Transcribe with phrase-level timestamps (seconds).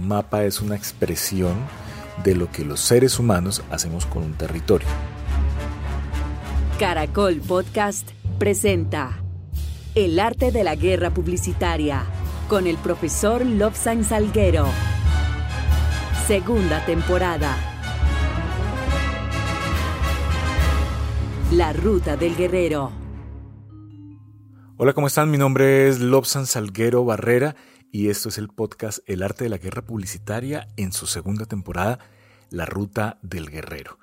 [0.00, 1.54] un mapa es una expresión
[2.24, 4.88] de lo que los seres humanos hacemos con un territorio.
[6.78, 8.08] Caracol Podcast
[8.38, 9.22] presenta
[9.94, 12.04] El arte de la guerra publicitaria
[12.48, 14.66] con el profesor Lobsang Salguero.
[16.26, 17.56] Segunda temporada.
[21.52, 22.92] La ruta del guerrero.
[24.78, 25.30] Hola, ¿cómo están?
[25.30, 27.54] Mi nombre es Lobsan Salguero Barrera
[27.92, 31.98] y esto es el podcast El arte de la guerra publicitaria en su segunda temporada,
[32.50, 33.98] La ruta del guerrero.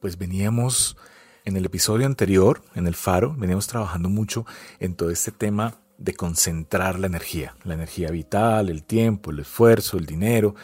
[0.00, 0.96] Pues veníamos
[1.44, 4.46] en el episodio anterior, en el faro, veníamos trabajando mucho
[4.78, 9.98] en todo este tema de concentrar la energía, la energía vital, el tiempo, el esfuerzo,
[9.98, 10.54] el dinero,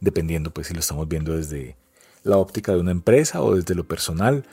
[0.00, 1.76] dependiendo pues si lo estamos viendo desde
[2.22, 4.44] la óptica de una empresa o desde lo personal.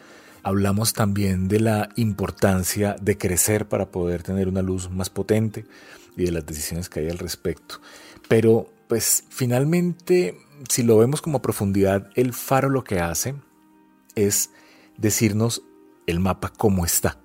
[0.44, 5.66] Hablamos también de la importancia de crecer para poder tener una luz más potente
[6.18, 7.82] y de las decisiones que hay al respecto.
[8.28, 10.38] Pero pues finalmente,
[10.70, 13.36] si lo vemos como a profundidad, el faro lo que hace
[14.16, 14.50] es
[14.98, 15.64] decirnos
[16.08, 17.18] el mapa cómo está.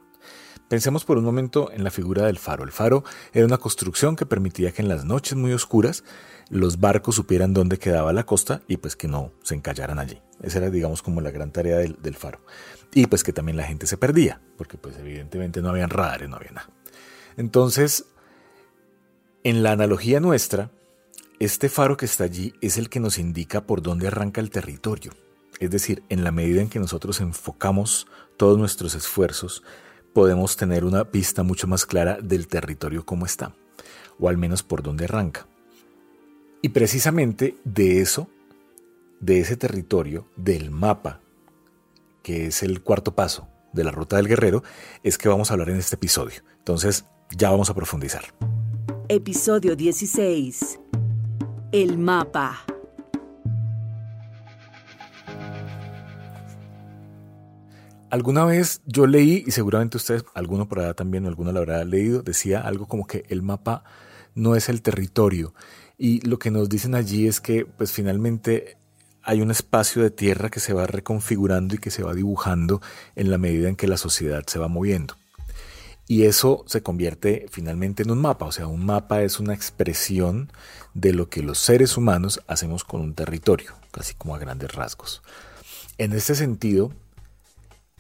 [0.69, 2.65] Pensemos por un momento en la figura del faro.
[2.65, 6.03] El faro era una construcción que permitía que en las noches muy oscuras
[6.51, 10.21] los barcos supieran dónde quedaba la costa y pues que no se encallaran allí.
[10.43, 12.41] Esa era digamos como la gran tarea del, faro.
[12.93, 16.37] Y pues que también la gente se perdía, porque pues evidentemente no habían radares, no
[16.37, 16.71] había nada.
[17.37, 18.07] Entonces,
[19.45, 20.73] en la analogía nuestra,
[21.39, 25.13] este faro que está allí es el que nos indica por dónde arranca el territorio.
[25.61, 29.63] Es decir, en la medida en que nosotros enfocamos todos nuestros esfuerzos,
[30.17, 33.53] podemos tener una pista mucho más clara del territorio como está,
[34.19, 35.47] o al menos por dónde arranca.
[36.63, 38.27] Y precisamente de eso,
[39.21, 41.21] de ese territorio, del mapa,
[42.23, 44.63] que es el cuarto paso de la ruta del guerrero,
[45.03, 46.41] es que vamos a hablar en este episodio.
[46.61, 47.05] Entonces,
[47.37, 48.25] ya vamos a profundizar.
[49.11, 50.81] Episodio 16.
[51.73, 52.65] El mapa.
[58.11, 62.23] Alguna vez yo leí, y seguramente ustedes, alguno por allá también, alguno lo habrá leído,
[62.23, 63.83] decía algo como que el mapa
[64.35, 65.55] no es el territorio.
[65.99, 68.79] Y lo que nos dicen allí es que, pues finalmente,
[69.23, 72.81] hay un espacio de tierra que se va reconfigurando y que se va dibujando
[73.17, 75.17] en la medida en que la sociedad se va moviendo.
[76.07, 80.53] Y eso se convierte finalmente en un mapa, o sea, un mapa es una expresión
[80.95, 85.23] de lo que los seres humanos hacemos con un territorio, casi como a grandes rasgos.
[85.99, 86.93] En este sentido,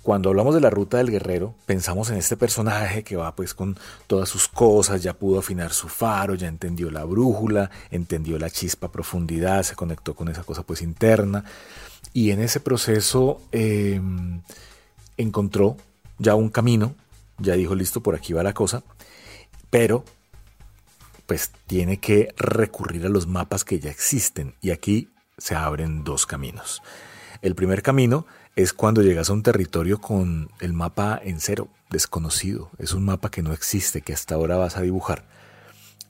[0.06, 3.76] cuando hablamos de la ruta del guerrero, pensamos en este personaje que va pues con
[4.06, 8.92] todas sus cosas, ya pudo afinar su faro, ya entendió la brújula, entendió la chispa
[8.92, 11.44] profundidad, se conectó con esa cosa pues interna
[12.12, 14.00] y en ese proceso eh,
[15.16, 15.76] encontró
[16.18, 16.94] ya un camino,
[17.38, 18.84] ya dijo listo, por aquí va la cosa,
[19.70, 20.04] pero
[21.26, 26.26] pues tiene que recurrir a los mapas que ya existen y aquí se abren dos
[26.26, 26.80] caminos.
[27.42, 28.24] El primer camino
[28.56, 32.70] es cuando llegas a un territorio con el mapa en cero, desconocido.
[32.78, 35.26] Es un mapa que no existe, que hasta ahora vas a dibujar.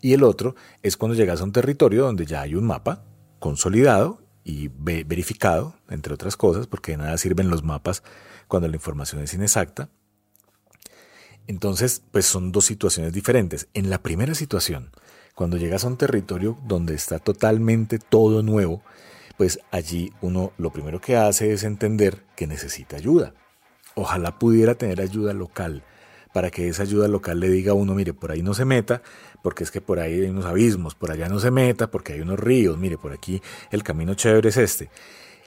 [0.01, 3.03] Y el otro es cuando llegas a un territorio donde ya hay un mapa
[3.41, 8.05] consolidado y verificado, entre otras cosas, porque de nada sirven los mapas
[8.47, 9.89] cuando la información es inexacta.
[11.49, 13.67] Entonces, pues son dos situaciones diferentes.
[13.75, 14.93] En la primera situación,
[15.35, 18.85] cuando llegas a un territorio donde está totalmente todo nuevo,
[19.37, 23.35] pues allí uno lo primero que hace es entender que necesita ayuda.
[23.95, 25.83] Ojalá pudiera tener ayuda local
[26.33, 29.01] para que esa ayuda local le diga a uno, mire, por ahí no se meta,
[29.43, 32.21] porque es que por ahí hay unos abismos, por allá no se meta, porque hay
[32.21, 34.91] unos ríos, mire, por aquí el camino chévere es este.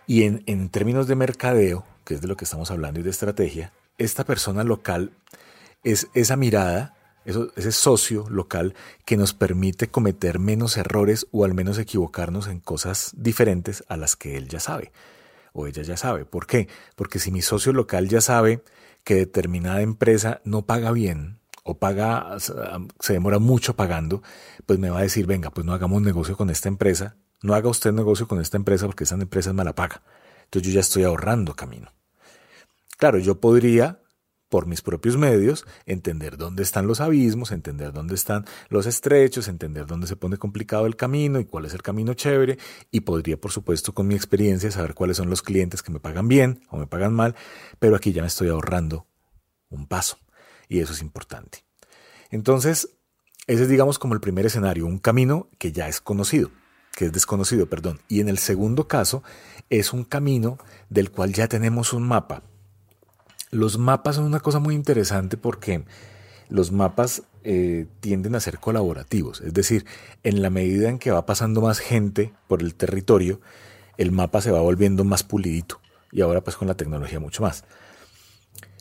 [0.08, 3.12] Y en, en términos de mercadeo, que es de lo que estamos hablando y de
[3.12, 5.12] estrategia, esta persona local
[5.84, 6.96] es esa mirada
[7.26, 8.74] ese socio local
[9.06, 14.16] que nos permite cometer menos errores o al menos equivocarnos en cosas diferentes a las
[14.16, 14.92] que él ya sabe
[15.54, 16.26] o ella ya sabe.
[16.26, 16.68] ¿Por qué?
[16.96, 18.64] Porque si mi socio local ya sabe
[19.04, 24.24] que determinada empresa no paga bien o paga, se demora mucho pagando,
[24.66, 27.70] pues me va a decir, venga, pues no hagamos negocio con esta empresa, no haga
[27.70, 30.02] usted negocio con esta empresa porque esa empresa es mala paga.
[30.46, 31.92] Entonces yo ya estoy ahorrando camino.
[32.98, 34.00] Claro, yo podría
[34.50, 39.86] por mis propios medios, entender dónde están los abismos, entender dónde están los estrechos, entender
[39.86, 42.58] dónde se pone complicado el camino y cuál es el camino chévere,
[42.92, 46.28] y podría, por supuesto, con mi experiencia, saber cuáles son los clientes que me pagan
[46.28, 47.36] bien o me pagan mal,
[47.78, 49.06] pero aquí ya me estoy ahorrando
[49.70, 50.18] un paso,
[50.68, 51.64] y eso es importante.
[52.32, 52.90] Entonces,
[53.46, 56.50] ese es, digamos, como el primer escenario, un camino que ya es conocido,
[56.96, 59.24] que es desconocido, perdón, y en el segundo caso,
[59.70, 60.58] es un camino
[60.90, 62.42] del cual ya tenemos un mapa,
[63.52, 65.84] los mapas son una cosa muy interesante porque
[66.50, 69.42] los mapas eh, tienden a ser colaborativos.
[69.42, 69.86] Es decir,
[70.24, 73.40] en la medida en que va pasando más gente por el territorio,
[73.98, 75.80] el mapa se va volviendo más pulidito.
[76.12, 77.66] Y ahora pues con la tecnología mucho más.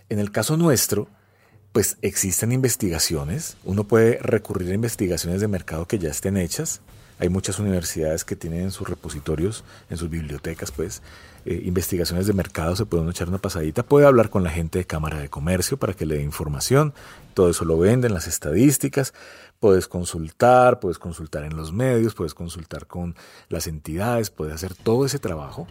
[0.09, 1.09] En el caso nuestro,
[1.73, 3.57] pues existen investigaciones.
[3.65, 6.81] Uno puede recurrir a investigaciones de mercado que ya estén hechas.
[7.19, 11.03] Hay muchas universidades que tienen en sus repositorios, en sus bibliotecas, pues,
[11.45, 13.83] eh, investigaciones de mercado, se pueden echar una pasadita.
[13.83, 16.93] Puede hablar con la gente de Cámara de Comercio para que le dé información.
[17.35, 19.15] Todo eso lo venden, las estadísticas.
[19.59, 23.17] Puedes consultar, puedes consultar en los medios, puedes consultar con
[23.49, 25.67] las entidades, puedes hacer todo ese trabajo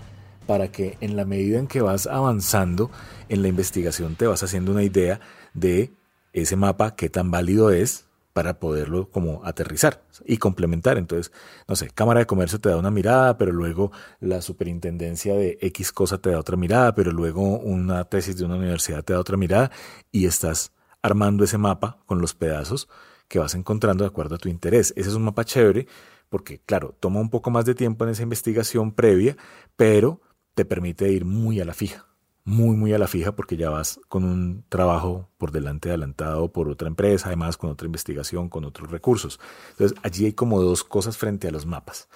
[0.48, 2.90] para que en la medida en que vas avanzando
[3.30, 5.20] en la investigación te vas haciendo una idea
[5.54, 5.92] de
[6.34, 8.07] ese mapa, qué tan válido es
[8.38, 11.00] para poderlo como aterrizar y complementar.
[11.00, 11.34] Entonces,
[11.68, 15.92] no sé, Cámara de Comercio te da una mirada, pero luego la superintendencia de X
[15.92, 19.38] cosa te da otra mirada, pero luego una tesis de una universidad te da otra
[19.38, 19.72] mirada
[20.12, 22.88] y estás armando ese mapa con los pedazos
[23.28, 24.94] que vas encontrando de acuerdo a tu interés.
[24.96, 25.88] Ese es un mapa chévere
[26.30, 29.36] porque, claro, toma un poco más de tiempo en esa investigación previa,
[29.76, 30.22] pero
[30.54, 32.07] te permite ir muy a la fija,
[32.48, 36.70] muy, muy a la fija porque ya vas con un trabajo por delante adelantado por
[36.70, 39.38] otra empresa, además con otra investigación, con otros recursos.
[39.72, 42.08] Entonces, allí hay como dos cosas frente a los mapas.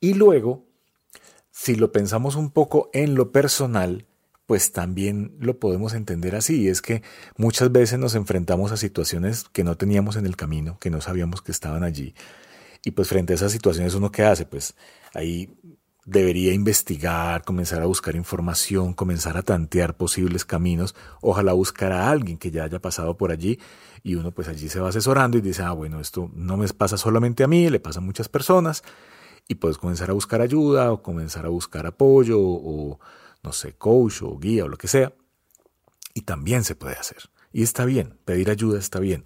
[0.00, 0.64] Y luego,
[1.50, 4.06] si lo pensamos un poco en lo personal,
[4.46, 6.66] pues también lo podemos entender así.
[6.66, 7.02] Es que
[7.36, 11.42] muchas veces nos enfrentamos a situaciones que no teníamos en el camino, que no sabíamos
[11.42, 12.14] que estaban allí.
[12.86, 14.46] Y pues frente a esas situaciones uno qué hace?
[14.46, 14.74] Pues
[15.12, 15.54] ahí
[16.04, 22.38] debería investigar, comenzar a buscar información, comenzar a tantear posibles caminos, ojalá buscar a alguien
[22.38, 23.58] que ya haya pasado por allí
[24.02, 26.96] y uno pues allí se va asesorando y dice, ah, bueno, esto no me pasa
[26.98, 28.82] solamente a mí, le pasa a muchas personas
[29.48, 32.98] y puedes comenzar a buscar ayuda o comenzar a buscar apoyo o,
[33.42, 35.12] no sé, coach o guía o lo que sea.
[36.14, 37.30] Y también se puede hacer.
[37.52, 39.24] Y está bien, pedir ayuda está bien.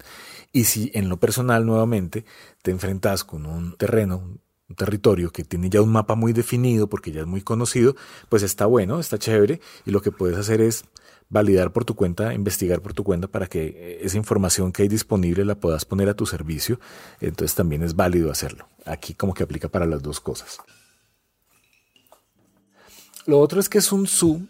[0.51, 2.25] Y si en lo personal nuevamente
[2.61, 4.39] te enfrentas con un terreno,
[4.69, 7.95] un territorio que tiene ya un mapa muy definido porque ya es muy conocido,
[8.29, 10.85] pues está bueno, está chévere y lo que puedes hacer es
[11.29, 14.87] validar por tu cuenta, investigar por tu cuenta para que eh, esa información que hay
[14.87, 16.79] disponible la puedas poner a tu servicio,
[17.19, 18.67] entonces también es válido hacerlo.
[18.85, 20.59] Aquí como que aplica para las dos cosas.
[23.25, 24.47] Lo otro es que Sun Tzu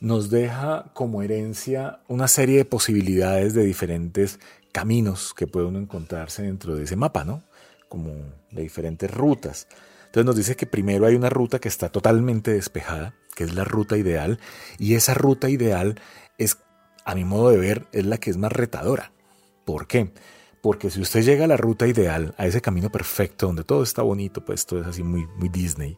[0.00, 4.40] nos deja como herencia una serie de posibilidades de diferentes
[4.72, 7.42] caminos que puede uno encontrarse dentro de ese mapa, ¿no?
[7.94, 8.12] Como
[8.50, 9.68] de diferentes rutas.
[10.06, 13.62] Entonces nos dice que primero hay una ruta que está totalmente despejada, que es la
[13.62, 14.40] ruta ideal,
[14.78, 16.00] y esa ruta ideal
[16.38, 16.58] es,
[17.04, 19.12] a mi modo de ver, es la que es más retadora.
[19.64, 20.12] ¿Por qué?
[20.60, 24.02] Porque si usted llega a la ruta ideal, a ese camino perfecto, donde todo está
[24.02, 25.96] bonito, pues todo es así muy, muy Disney,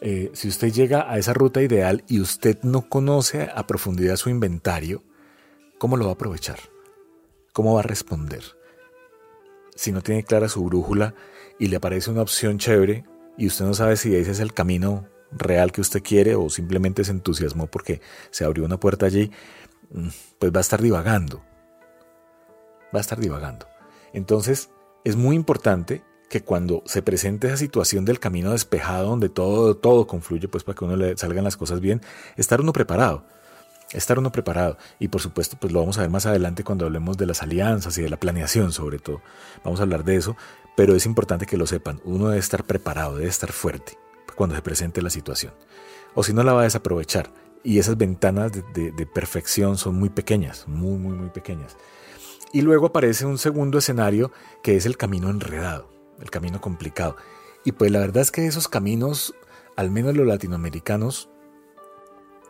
[0.00, 4.28] eh, si usted llega a esa ruta ideal y usted no conoce a profundidad su
[4.28, 5.04] inventario,
[5.78, 6.58] ¿cómo lo va a aprovechar?
[7.52, 8.55] ¿Cómo va a responder?
[9.76, 11.14] Si no tiene clara su brújula
[11.58, 13.04] y le aparece una opción chévere
[13.38, 17.04] y usted no sabe si ese es el camino real que usted quiere o simplemente
[17.04, 18.00] se entusiasmó porque
[18.30, 19.30] se abrió una puerta allí,
[19.90, 20.08] mm,
[20.38, 21.42] pues va a estar divagando.
[22.94, 23.66] Va a estar divagando.
[24.12, 24.70] Entonces,
[25.04, 30.06] es muy importante que cuando se presente esa situación del camino despejado donde todo, todo
[30.06, 32.00] confluye, pues para que uno le salgan las cosas bien,
[32.36, 33.24] estar uno preparado
[33.92, 34.78] estar uno preparado.
[34.98, 37.96] Y por supuesto, pues lo vamos a ver más adelante cuando hablemos de las alianzas
[37.98, 39.22] y de la planeación sobre todo.
[39.64, 40.36] Vamos a hablar de eso,
[40.76, 42.00] pero es importante que lo sepan.
[42.04, 43.98] Uno debe estar preparado, debe estar fuerte
[44.36, 45.54] cuando se presente la situación.
[46.14, 47.30] O si no, la va a desaprovechar.
[47.64, 51.76] Y esas ventanas de, perfección son muy pequeñas, muy, muy, muy pequeñas.
[52.52, 54.30] Y luego aparece un segundo escenario
[54.62, 55.90] que es el camino enredado,
[56.20, 57.16] el camino complicado.
[57.64, 59.34] Y pues la verdad es que esos caminos,
[59.74, 61.28] al menos los latinoamericanos,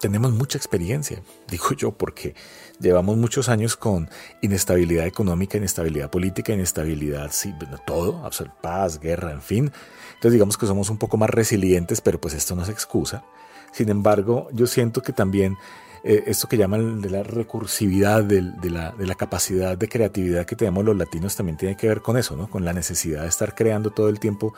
[0.01, 2.35] tenemos mucha experiencia, digo yo, porque
[2.81, 4.09] llevamos muchos años con
[4.43, 7.55] inestabilidad económica, inestabilidad política, inestabilidad, sí,
[7.87, 8.23] todo,
[8.63, 9.73] paz, guerra, en fin.
[10.15, 13.25] Entonces digamos que somos un poco más resilientes, pero pues esto no es excusa.
[13.73, 15.57] Sin embargo, yo siento que también
[16.05, 20.85] eh, esto que llaman de la recursividad, de, la, la, capacidad de creatividad que tenemos
[20.85, 22.49] los latinos también tiene que ver con eso, ¿no?
[22.49, 24.55] Con la necesidad de estar creando todo el tiempo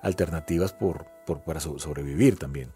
[0.00, 2.70] alternativas por, por para sobrevivir también.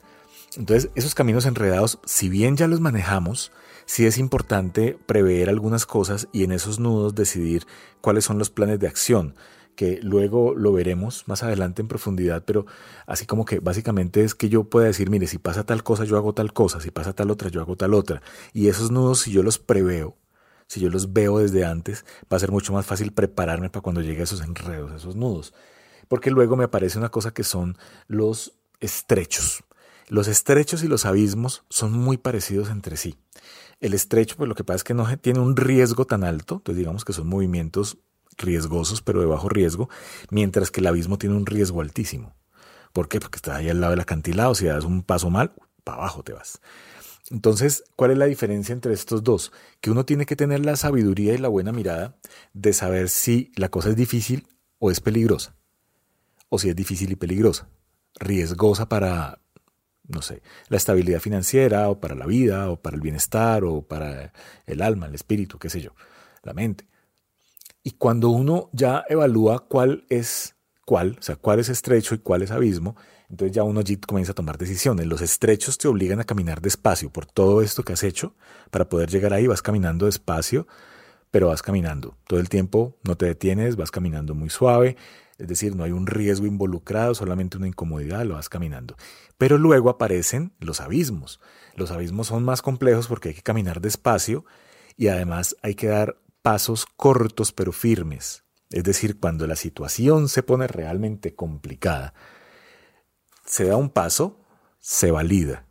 [0.57, 3.53] Entonces, esos caminos enredados, si bien ya los manejamos,
[3.87, 7.67] sí es importante prever algunas cosas y en esos nudos decidir
[8.01, 9.37] cuáles son los planes de acción,
[9.77, 12.67] que luego lo veremos más adelante en profundidad, pero
[13.07, 16.17] así como que básicamente es que yo pueda decir, mire, si pasa tal cosa, yo
[16.17, 18.21] hago tal cosa, si pasa tal otra, yo hago tal otra.
[18.53, 20.17] Y esos nudos, si yo los preveo,
[20.67, 24.03] si yo los veo desde antes, va a ser mucho más fácil prepararme para cuando
[24.03, 25.55] llegue a esos enredos, esos nudos.
[26.09, 27.79] Porque luego me aparece una cosa que son
[28.09, 29.65] los estrechos.
[30.11, 33.17] Los estrechos y los abismos son muy parecidos entre sí.
[33.79, 36.79] El estrecho, pues lo que pasa es que no tiene un riesgo tan alto, entonces
[36.79, 37.99] digamos que son movimientos
[38.37, 39.89] riesgosos, pero de bajo riesgo,
[40.31, 42.35] mientras que el abismo tiene un riesgo altísimo.
[42.93, 43.21] ¿Por qué?
[43.21, 45.53] Porque está ahí al lado del acantilado, si das un paso mal,
[45.85, 46.61] para abajo te vas.
[47.31, 49.53] Entonces, ¿cuál es la diferencia entre estos dos?
[49.81, 52.17] Que uno tiene que tener la sabiduría y la buena mirada
[52.53, 54.49] de saber si la cosa es difícil
[54.81, 55.55] o es peligrosa.
[56.49, 57.69] O si es difícil y peligrosa.
[58.19, 59.39] Riesgosa para,
[60.11, 64.33] no sé, la estabilidad financiera o para la vida o para el bienestar o para
[64.67, 65.95] el alma, el espíritu, qué sé yo,
[66.43, 66.87] la mente.
[67.83, 72.43] Y cuando uno ya evalúa cuál es cuál, o sea, cuál es estrecho y cuál
[72.43, 72.97] es abismo,
[73.31, 75.07] entonces ya uno allí comienza a tomar decisiones.
[75.07, 78.35] Los estrechos te obligan a caminar despacio por todo esto que has hecho.
[78.71, 80.67] Para poder llegar ahí vas caminando despacio,
[81.31, 82.17] pero vas caminando.
[82.27, 84.97] Todo el tiempo no te detienes, vas caminando muy suave.
[85.39, 88.97] Es decir, no hay un riesgo involucrado, solamente una incomodidad, lo vas caminando.
[89.39, 91.41] Pero luego aparecen los abismos.
[91.77, 94.45] Los abismos son más complejos porque hay que caminar despacio
[94.97, 98.45] y además hay que dar pasos cortos pero firmes.
[98.71, 102.15] Es decir, cuando la situación se pone realmente complicada,
[103.45, 104.45] se da un paso,
[104.79, 105.67] se valida,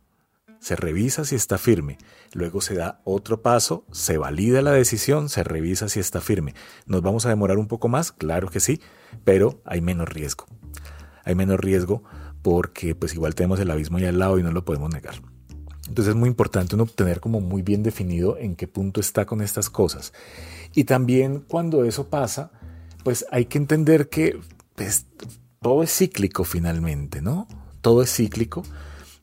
[0.60, 1.96] se revisa si está firme,
[2.32, 6.54] luego se da otro paso, se valida la decisión, se revisa si está firme.
[6.86, 8.12] ¿Nos vamos a demorar un poco más?
[8.12, 8.80] Claro que sí,
[9.24, 10.44] pero hay menos riesgo.
[11.24, 12.04] Hay menos riesgo
[12.42, 15.14] porque pues igual tenemos el abismo ahí al lado y no lo podemos negar.
[15.88, 19.40] Entonces es muy importante uno tener como muy bien definido en qué punto está con
[19.40, 20.12] estas cosas.
[20.74, 22.52] Y también cuando eso pasa,
[23.02, 24.38] pues hay que entender que
[24.76, 25.06] pues,
[25.60, 27.48] todo es cíclico finalmente, ¿no?
[27.80, 28.62] Todo es cíclico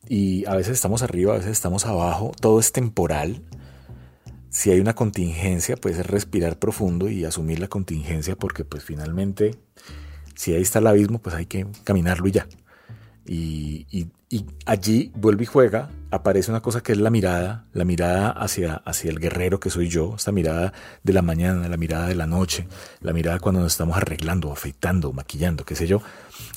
[0.09, 3.41] y a veces estamos arriba, a veces estamos abajo, todo es temporal.
[4.49, 9.55] Si hay una contingencia, pues es respirar profundo y asumir la contingencia porque pues finalmente,
[10.35, 12.47] si ahí está el abismo, pues hay que caminarlo y ya.
[13.29, 14.07] Y,
[14.65, 19.09] allí vuelve y juega, aparece una cosa que es la mirada, la mirada hacia, hacia
[19.09, 20.73] el guerrero que soy yo, esta mirada
[21.03, 22.67] de la mañana, la mirada de la noche,
[23.01, 26.01] la mirada cuando nos estamos arreglando, afeitando, maquillando, qué sé yo,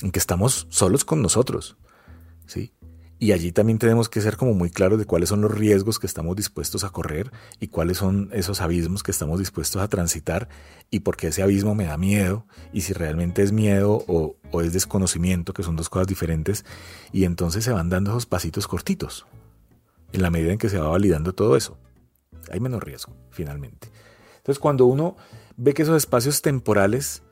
[0.03, 1.77] en que estamos solos con nosotros.
[2.47, 2.73] ¿sí?
[3.23, 6.07] Y allí también tenemos que ser como muy claros de cuáles son los riesgos que
[6.07, 10.49] estamos dispuestos a correr y cuáles son esos abismos que estamos dispuestos a transitar
[10.91, 14.73] y por qué ese abismo me da miedo y si realmente es miedo o, es
[14.73, 16.65] desconocimiento, que son dos cosas diferentes.
[17.13, 19.27] Y entonces se van dando esos pasitos cortitos
[20.15, 21.77] en la medida en que se va validando todo eso.
[22.51, 23.91] Hay menos riesgo, finalmente.
[24.39, 25.19] Entonces cuando uno
[25.59, 27.23] ve que esos espacios temporales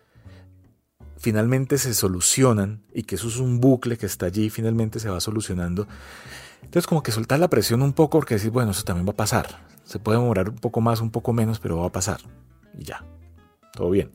[1.18, 5.10] finalmente se solucionan y que eso es un bucle que está allí y finalmente se
[5.10, 5.86] va solucionando.
[6.62, 9.16] Entonces como que soltar la presión un poco porque decir, bueno, eso también va a
[9.16, 9.66] pasar.
[9.84, 12.20] Se puede demorar un poco más, un poco menos, pero va a pasar.
[12.78, 13.04] Y ya,
[13.72, 14.10] todo bien.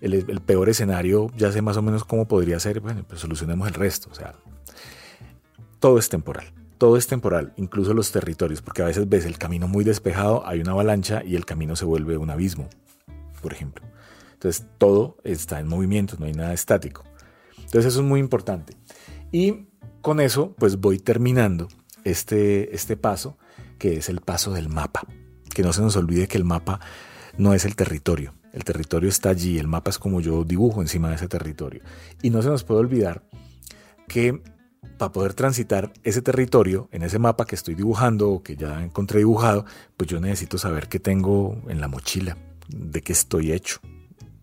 [0.00, 3.68] El, el peor escenario, ya sé más o menos cómo podría ser, bueno, pues solucionemos
[3.68, 4.08] el resto.
[4.10, 4.34] O sea,
[5.80, 6.52] todo es temporal.
[6.78, 10.60] Todo es temporal, incluso los territorios, porque a veces ves el camino muy despejado, hay
[10.60, 12.68] una avalancha y el camino se vuelve un abismo,
[13.40, 13.82] por ejemplo.
[14.46, 17.02] Entonces todo está en movimiento, no hay nada estático.
[17.56, 18.76] Entonces eso es muy importante.
[19.32, 19.66] Y
[20.02, 21.66] con eso pues voy terminando
[22.04, 23.36] este, este paso,
[23.76, 25.04] que es el paso del mapa.
[25.52, 26.78] Que no se nos olvide que el mapa
[27.38, 28.34] no es el territorio.
[28.52, 31.82] El territorio está allí, el mapa es como yo dibujo encima de ese territorio.
[32.22, 33.24] Y no se nos puede olvidar
[34.06, 34.40] que
[34.96, 39.18] para poder transitar ese territorio en ese mapa que estoy dibujando o que ya encontré
[39.18, 39.64] dibujado,
[39.96, 42.38] pues yo necesito saber qué tengo en la mochila,
[42.68, 43.80] de qué estoy hecho,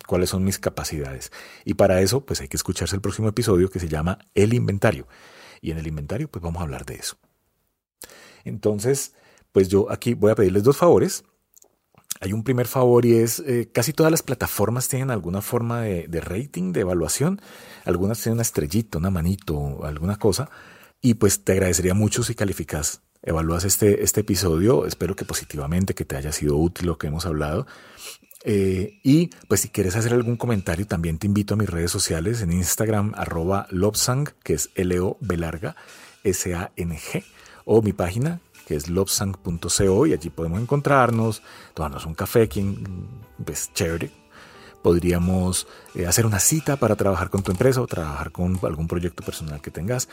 [0.08, 1.32] cuáles son mis capacidades.
[1.66, 5.08] Y para eso, pues hay que escucharse el próximo episodio que se llama El Inventario.
[5.64, 7.18] Y en el inventario, pues vamos a hablar de eso.
[8.44, 9.14] Entonces,
[9.54, 11.24] pues yo aquí voy a pedirles dos favores.
[12.20, 16.22] Hay un primer favor y es, eh, casi todas las plataformas tienen alguna forma de,
[16.22, 17.42] rating, de evaluación.
[17.86, 20.50] Algunas tienen una estrellita, una manito, alguna cosa.
[21.02, 24.86] Y pues te agradecería mucho si calificas, evalúas este, este episodio.
[24.86, 27.68] Espero que positivamente, que te haya sido útil lo que hemos hablado.
[28.46, 32.42] Eh, y pues si quieres hacer algún comentario, también te invito a mis redes sociales
[32.42, 35.76] en Instagram, arroba Lobsang, que es L-O-B larga,
[36.24, 37.24] S-A-N-G,
[37.66, 41.42] o mi página, que es lobsang.co, y allí podemos encontrarnos,
[41.74, 43.08] tomarnos un café, quien,
[43.44, 44.12] pues chévere.
[44.82, 49.24] Podríamos eh, hacer una cita para trabajar con tu empresa o trabajar con algún proyecto
[49.24, 50.10] personal que tengas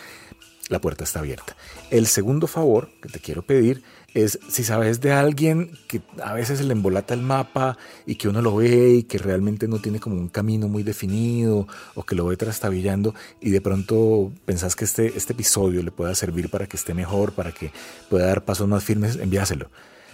[0.71, 1.57] la puerta está abierta.
[1.91, 3.83] El segundo favor que te quiero pedir
[4.15, 8.41] es si sabes de alguien que a veces le embolata el mapa y que uno
[8.41, 12.25] lo ve y que realmente no tiene como un camino muy definido o que lo
[12.25, 16.77] ve trastabillando y de pronto pensás que este, este episodio le pueda servir para que
[16.77, 17.73] esté mejor, para que
[18.09, 19.71] pueda dar pasos más firmes, envíaselo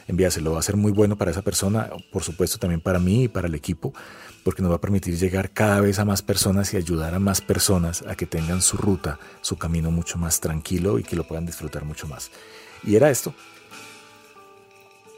[0.07, 0.53] envíaselo.
[0.53, 3.49] Va a ser muy bueno para esa persona, por supuesto también para mí y para
[3.49, 3.93] el equipo,
[4.45, 7.41] porque nos va a permitir llegar cada vez a más personas y ayudar a más
[7.41, 11.47] personas a que tengan su ruta, su camino mucho más tranquilo y que lo puedan
[11.47, 12.31] disfrutar mucho más.
[12.85, 13.35] Y era esto.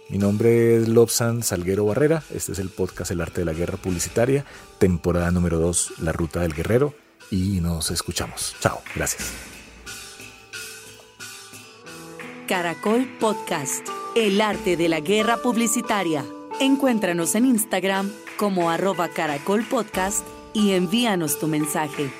[0.09, 2.23] Mi nombre es Lobsan Salguero Barrera.
[2.35, 4.47] Este es el podcast El Arte de la Guerra Publicitaria,
[4.78, 6.95] temporada número 2, La Ruta del Guerrero.
[7.30, 8.57] Y nos escuchamos.
[8.59, 9.30] Chao, gracias.
[12.49, 13.87] Caracol Podcast,
[14.18, 16.25] El Arte de la Guerra Publicitaria.
[16.58, 22.10] Encuéntranos en Instagram como arroba Caracol Podcast y envíanos tu mensaje.